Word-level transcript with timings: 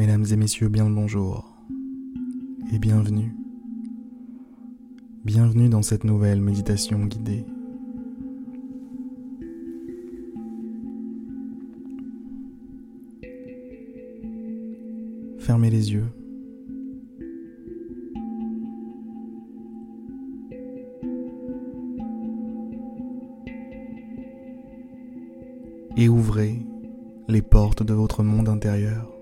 Mesdames 0.00 0.24
et 0.32 0.36
messieurs, 0.36 0.70
bien 0.70 0.88
le 0.88 0.94
bonjour 0.94 1.58
et 2.72 2.78
bienvenue. 2.78 3.34
Bienvenue 5.26 5.68
dans 5.68 5.82
cette 5.82 6.04
nouvelle 6.04 6.40
méditation 6.40 7.04
guidée. 7.04 7.44
Fermez 15.38 15.68
les 15.68 15.92
yeux. 15.92 16.06
Et 25.98 26.08
ouvrez 26.08 26.58
les 27.28 27.42
portes 27.42 27.82
de 27.82 27.92
votre 27.92 28.22
monde 28.22 28.48
intérieur. 28.48 29.19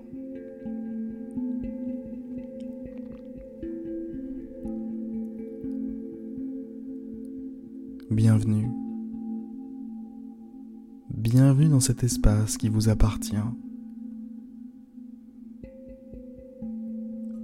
Bienvenue 11.31 11.69
dans 11.69 11.79
cet 11.79 12.03
espace 12.03 12.57
qui 12.57 12.69
vous 12.69 12.89
appartient. 12.89 13.35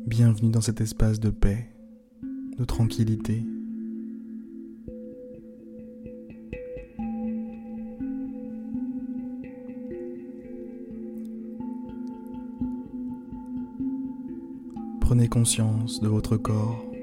Bienvenue 0.08 0.50
dans 0.50 0.62
cet 0.62 0.82
espace 0.82 1.20
de 1.20 1.30
paix, 1.30 1.70
de 2.58 2.66
tranquillité. 2.66 3.46
Prenez 15.00 15.28
conscience 15.28 16.02
de 16.02 16.08
votre 16.08 16.38
corps. 16.38 16.95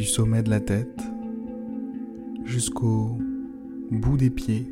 Du 0.00 0.06
sommet 0.06 0.42
de 0.42 0.48
la 0.48 0.60
tête 0.60 1.02
jusqu'au 2.46 3.18
bout 3.90 4.16
des 4.16 4.30
pieds. 4.30 4.66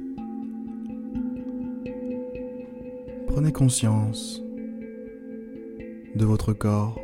Prenez 3.26 3.52
conscience 3.52 4.42
de 6.14 6.24
votre 6.24 6.54
corps. 6.54 6.98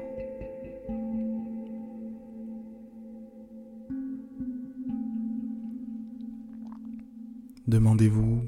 Demandez-vous 7.67 8.41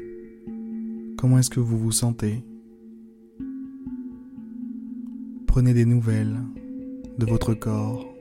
comment 1.18 1.38
est-ce 1.38 1.50
que 1.50 1.60
vous 1.60 1.76
vous 1.76 1.92
sentez. 1.92 2.42
Prenez 5.46 5.74
des 5.74 5.84
nouvelles 5.84 6.38
de 7.18 7.26
votre 7.26 7.52
corps 7.52 8.15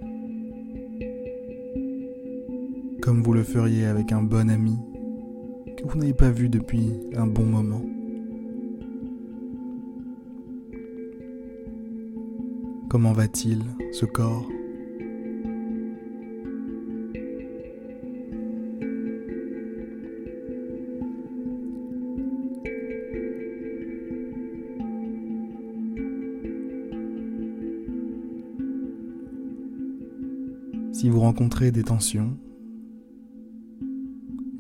comme 3.06 3.22
vous 3.22 3.34
le 3.34 3.44
feriez 3.44 3.86
avec 3.86 4.12
un 4.12 4.24
bon 4.24 4.50
ami 4.50 4.80
que 5.78 5.84
vous 5.88 6.00
n'avez 6.00 6.16
pas 6.16 6.32
vu 6.32 6.50
depuis 6.50 6.92
un 7.16 7.28
bon 7.28 7.46
moment. 7.46 7.84
Comment 12.90 13.14
va-t-il, 13.14 13.62
ce 13.92 14.08
corps? 14.08 14.48
Si 30.92 31.08
vous 31.08 31.20
rencontrez 31.20 31.72
des 31.72 31.84
tensions, 31.84 32.36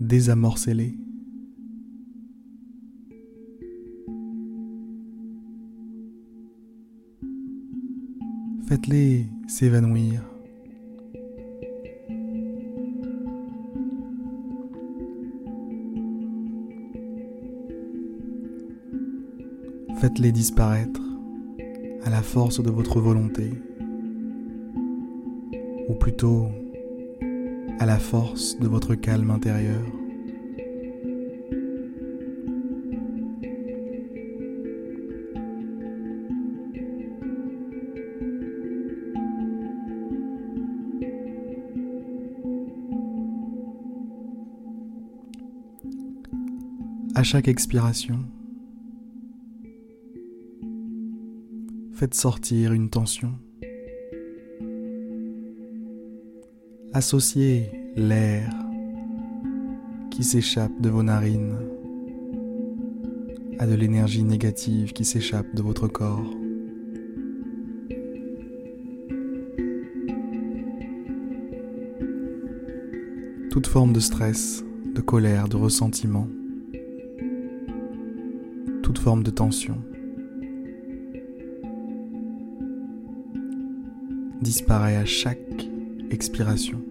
désamorcez-les. 0.05 0.97
Faites-les 8.67 9.25
s'évanouir. 9.47 10.21
Faites-les 19.97 20.31
disparaître 20.31 21.01
à 22.03 22.09
la 22.09 22.21
force 22.21 22.61
de 22.61 22.69
votre 22.69 22.99
volonté, 22.99 23.51
ou 25.89 25.93
plutôt 25.95 26.49
à 27.79 27.85
la 27.85 27.99
force 27.99 28.57
de 28.59 28.67
votre 28.67 28.95
calme 28.95 29.31
intérieur. 29.31 29.83
À 47.17 47.23
chaque 47.23 47.47
expiration, 47.47 48.19
faites 51.93 52.13
sortir 52.13 52.73
une 52.73 52.89
tension. 52.89 53.39
Associez 56.97 57.73
l'air 57.97 58.49
qui 60.11 60.23
s'échappe 60.23 60.71
de 60.79 60.87
vos 60.87 61.03
narines 61.03 61.57
à 63.59 63.67
de 63.67 63.75
l'énergie 63.75 64.23
négative 64.23 64.93
qui 64.93 65.03
s'échappe 65.03 65.53
de 65.53 65.61
votre 65.61 65.89
corps. 65.89 66.23
Toute 73.51 73.67
forme 73.67 73.91
de 73.91 73.99
stress, 73.99 74.63
de 74.85 75.01
colère, 75.01 75.49
de 75.49 75.57
ressentiment 75.57 76.29
toute 78.83 78.99
forme 78.99 79.23
de 79.23 79.31
tension. 79.31 79.81
disparaît 84.41 84.95
à 84.95 85.05
chaque 85.05 85.74
expiration, 86.15 86.81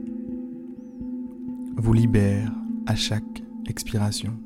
vous 1.78 1.94
libère 1.94 2.52
à 2.84 2.94
chaque 2.94 3.42
expiration. 3.66 4.38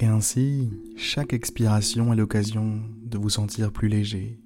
Et 0.00 0.06
ainsi, 0.06 0.70
chaque 0.96 1.34
expiration 1.34 2.14
est 2.14 2.16
l'occasion 2.16 2.80
de 3.04 3.18
vous 3.18 3.28
sentir 3.28 3.70
plus 3.70 3.88
léger, 3.88 4.40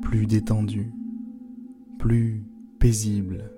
plus 0.00 0.24
détendu, 0.26 0.90
plus 1.98 2.44
paisible. 2.78 3.50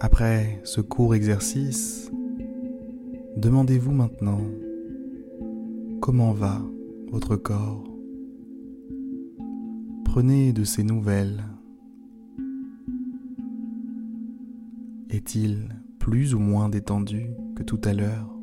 Après 0.00 0.60
ce 0.62 0.80
court 0.80 1.16
exercice, 1.16 2.12
demandez-vous 3.36 3.90
maintenant 3.90 4.40
comment 6.00 6.32
va 6.32 6.62
votre 7.10 7.34
corps. 7.34 7.82
Prenez 10.04 10.52
de 10.52 10.62
ces 10.62 10.84
nouvelles. 10.84 11.42
Est-il 15.10 15.68
plus 15.98 16.32
ou 16.32 16.38
moins 16.38 16.68
détendu 16.68 17.30
que 17.56 17.64
tout 17.64 17.80
à 17.82 17.92
l'heure? 17.92 18.37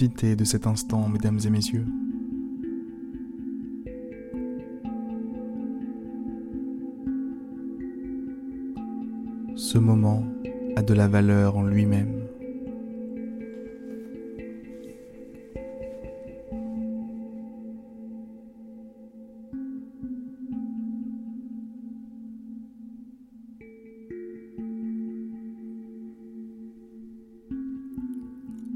De 0.00 0.44
cet 0.44 0.66
instant, 0.66 1.10
mesdames 1.10 1.38
et 1.44 1.50
messieurs. 1.50 1.84
Ce 9.56 9.76
moment 9.76 10.24
a 10.76 10.82
de 10.82 10.94
la 10.94 11.06
valeur 11.06 11.58
en 11.58 11.64
lui-même. 11.64 12.19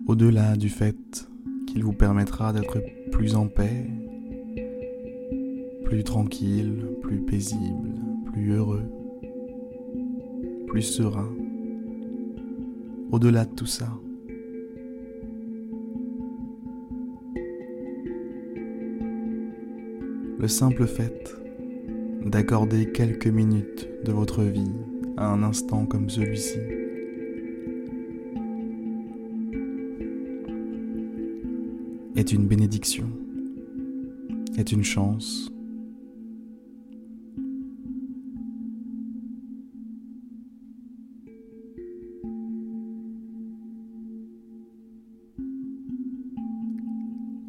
Au-delà 0.07 0.57
du 0.57 0.69
fait 0.69 1.29
qu'il 1.67 1.83
vous 1.83 1.93
permettra 1.93 2.53
d'être 2.53 2.79
plus 3.11 3.37
en 3.37 3.49
paix, 3.49 3.87
plus 5.85 6.05
tranquille, 6.05 6.87
plus 7.03 7.21
paisible, 7.21 7.95
plus 8.27 8.53
heureux, 8.53 8.85
plus 10.67 10.83
serein, 10.83 11.33
au-delà 13.11 13.45
de 13.45 13.55
tout 13.55 13.67
ça. 13.67 13.89
Le 20.39 20.49
simple 20.49 20.87
fait 20.87 21.35
d'accorder 22.27 22.93
quelques 22.93 23.27
minutes 23.27 23.89
de 24.05 24.13
votre 24.13 24.43
vie 24.43 24.73
à 25.17 25.29
un 25.29 25.43
instant 25.43 25.87
comme 25.87 26.11
celui-ci 26.11 26.59
est 32.25 32.33
une 32.33 32.47
bénédiction, 32.47 33.11
est 34.57 34.73
une 34.73 34.83
chance. 34.83 35.53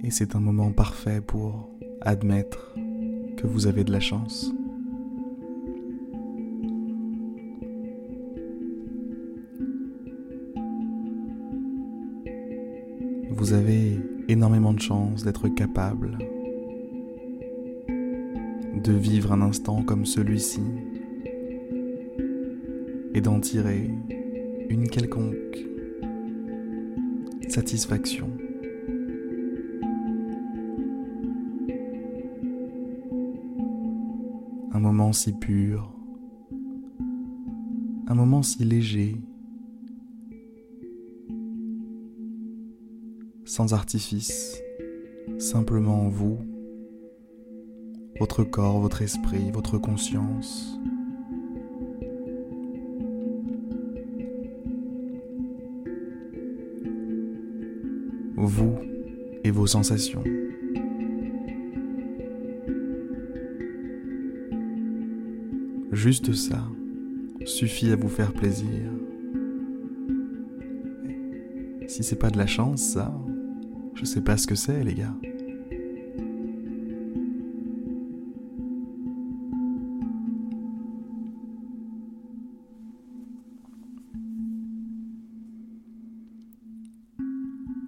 Et 0.04 0.12
c'est 0.12 0.36
un 0.36 0.42
moment 0.42 0.74
parfait 0.74 1.22
pour 1.22 1.70
admettre 2.02 2.76
que 3.38 3.48
vous 3.48 3.68
avez 3.68 3.86
de 3.86 3.94
la 3.94 4.02
chance. 4.02 4.54
Vous 13.32 13.54
avez 13.54 14.05
énormément 14.28 14.74
de 14.74 14.80
chance 14.80 15.24
d'être 15.24 15.48
capable 15.50 16.18
de 18.84 18.92
vivre 18.92 19.32
un 19.32 19.42
instant 19.42 19.84
comme 19.84 20.06
celui-ci 20.06 20.62
et 23.14 23.22
d'en 23.22 23.40
tirer 23.40 23.90
une 24.70 24.88
quelconque 24.88 25.66
satisfaction. 27.48 28.30
Un 34.74 34.80
moment 34.80 35.14
si 35.14 35.32
pur, 35.34 35.94
un 38.08 38.16
moment 38.16 38.44
si 38.44 38.64
léger 38.64 39.16
sans 43.56 43.74
artifice, 43.74 44.62
simplement 45.38 46.10
vous, 46.10 46.40
votre 48.20 48.44
corps, 48.44 48.82
votre 48.82 49.02
esprit, 49.02 49.50
votre 49.50 49.78
conscience. 49.78 50.78
Vous 58.36 58.76
et 59.46 59.52
vos 59.52 59.68
sensations. 59.68 60.26
Juste 65.94 66.34
ça 66.34 66.62
suffit 67.46 67.92
à 67.92 67.96
vous 67.96 68.10
faire 68.10 68.34
plaisir. 68.34 68.92
Si 71.88 72.04
c'est 72.04 72.18
pas 72.18 72.30
de 72.30 72.38
la 72.38 72.48
chance, 72.48 72.82
ça, 72.82 73.16
je 73.96 74.04
sais 74.04 74.22
pas 74.22 74.38
ce 74.38 74.46
que 74.46 74.56
c'est, 74.56 74.84
les 74.84 74.94
gars. 74.94 75.14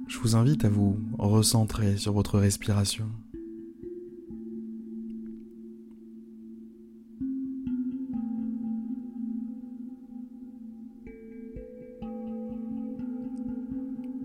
Je 0.08 0.18
vous 0.20 0.36
invite 0.36 0.66
à 0.66 0.70
vous 0.70 0.98
recentrer 1.20 1.98
sur 1.98 2.14
votre 2.14 2.40
respiration. 2.40 3.06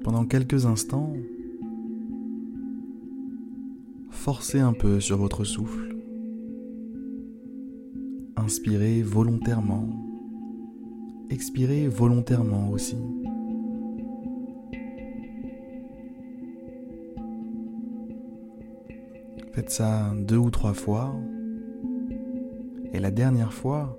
Pendant 0.02 0.24
quelques 0.24 0.66
instants, 0.66 1.12
forcez 4.22 4.60
un 4.60 4.72
peu 4.72 5.00
sur 5.00 5.18
votre 5.18 5.42
souffle. 5.42 5.96
Inspirez 8.36 9.02
volontairement. 9.02 9.88
Expirez 11.28 11.88
volontairement 11.88 12.70
aussi. 12.70 12.98
Faites 19.54 19.70
ça 19.70 20.14
deux 20.16 20.36
ou 20.36 20.50
trois 20.50 20.72
fois. 20.72 21.16
Et 22.92 23.00
la 23.00 23.10
dernière 23.10 23.52
fois, 23.52 23.98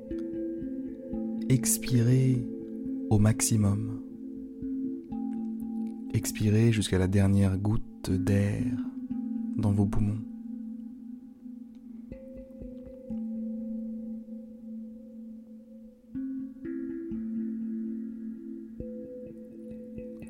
expirez 1.50 2.48
au 3.10 3.20
maximum. 3.20 4.02
Expirez 6.14 6.72
jusqu'à 6.72 6.98
la 6.98 7.08
dernière 7.10 7.58
goutte 7.58 8.10
d'air 8.10 8.93
dans 9.58 9.72
vos 9.72 9.86
poumons. 9.86 10.20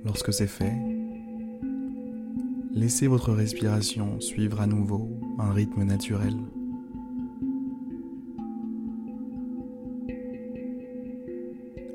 Lorsque 0.05 0.33
c'est 0.33 0.47
fait, 0.47 0.75
laissez 2.71 3.07
votre 3.07 3.31
respiration 3.31 4.19
suivre 4.19 4.61
à 4.61 4.67
nouveau 4.67 5.09
un 5.39 5.51
rythme 5.51 5.83
naturel. 5.83 6.35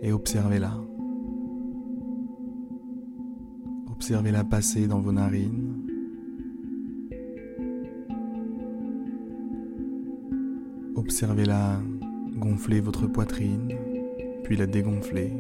Et 0.03 0.13
observez-la. 0.13 0.75
Observez-la 3.91 4.45
passer 4.45 4.87
dans 4.87 5.01
vos 5.01 5.13
narines 5.13 5.68
Observez-la 11.09 11.81
gonfler 12.37 12.81
votre 12.81 13.07
poitrine, 13.07 13.75
puis 14.45 14.59
la 14.59 14.67
dégonfler. 14.67 15.33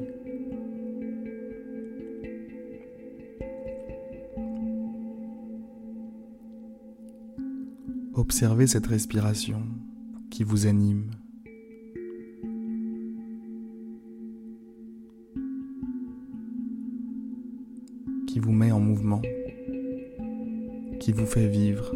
Observez 8.15 8.67
cette 8.67 8.87
respiration 8.87 9.61
qui 10.31 10.43
vous 10.43 10.67
anime. 10.67 11.11
qui 18.27 18.39
vous 18.41 18.53
met 18.53 18.73
en 18.73 18.81
mouvement, 18.81 19.21
qui 20.99 21.13
vous 21.13 21.27
fait 21.27 21.49
vivre. 21.49 21.95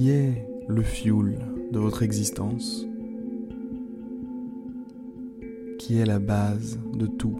Qui 0.00 0.12
est 0.12 0.46
le 0.66 0.80
fioul 0.80 1.36
de 1.72 1.78
votre 1.78 2.02
existence, 2.02 2.86
qui 5.78 5.98
est 5.98 6.06
la 6.06 6.18
base 6.18 6.78
de 6.94 7.06
tout. 7.06 7.38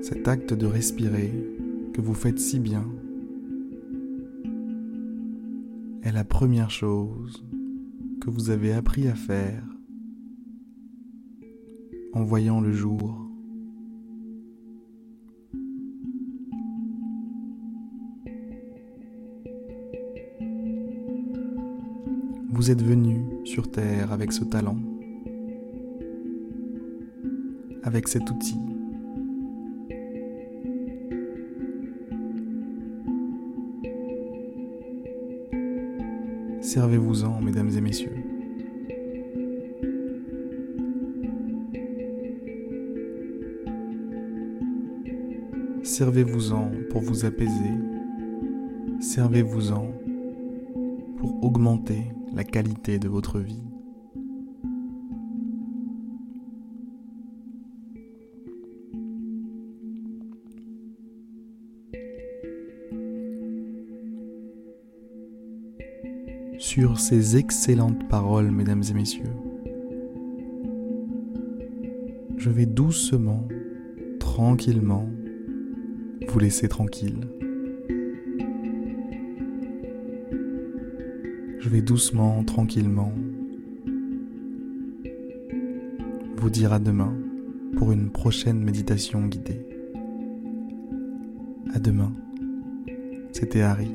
Cet 0.00 0.28
acte 0.28 0.54
de 0.54 0.66
respirer 0.66 1.32
que 1.92 2.00
vous 2.00 2.14
faites 2.14 2.38
si 2.38 2.60
bien 2.60 2.84
est 6.04 6.12
la 6.12 6.22
première 6.22 6.70
chose 6.70 7.42
que 8.22 8.30
vous 8.30 8.50
avez 8.50 8.72
appris 8.72 9.08
à 9.08 9.16
faire 9.16 9.64
en 12.12 12.22
voyant 12.22 12.60
le 12.60 12.72
jour. 12.72 13.18
Vous 22.50 22.70
êtes 22.70 22.82
venu 22.82 23.24
sur 23.44 23.68
Terre 23.72 24.12
avec 24.12 24.30
ce 24.30 24.44
talent, 24.44 24.78
avec 27.82 28.06
cet 28.06 28.30
outil. 28.30 28.71
Servez-vous-en, 36.72 37.42
mesdames 37.42 37.68
et 37.76 37.82
messieurs. 37.82 38.16
Servez-vous-en 45.82 46.70
pour 46.88 47.02
vous 47.02 47.26
apaiser. 47.26 47.50
Servez-vous-en 49.02 49.92
pour 51.18 51.44
augmenter 51.44 52.04
la 52.32 52.42
qualité 52.42 52.98
de 52.98 53.10
votre 53.10 53.38
vie. 53.38 53.71
Sur 66.74 66.98
ces 66.98 67.36
excellentes 67.36 68.08
paroles, 68.08 68.50
mesdames 68.50 68.82
et 68.88 68.94
messieurs, 68.94 69.34
je 72.38 72.48
vais 72.48 72.64
doucement, 72.64 73.46
tranquillement, 74.18 75.06
vous 76.26 76.38
laisser 76.38 76.68
tranquille. 76.68 77.28
Je 81.58 81.68
vais 81.68 81.82
doucement, 81.82 82.42
tranquillement 82.42 83.12
vous 86.38 86.48
dire 86.48 86.72
à 86.72 86.78
demain 86.78 87.14
pour 87.76 87.92
une 87.92 88.08
prochaine 88.08 88.64
méditation 88.64 89.26
guidée. 89.26 89.66
À 91.74 91.78
demain. 91.78 92.14
C'était 93.32 93.60
Harry. 93.60 93.90